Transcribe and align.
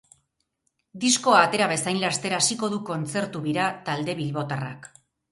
Diskoa 1.01 1.41
atera 1.49 1.67
bezain 1.71 1.99
laster 2.03 2.35
hasiko 2.37 2.69
du 2.75 2.79
kontzertu 2.87 3.41
bira 3.43 3.67
talde 3.91 4.15
bilbotarrak. 4.23 4.89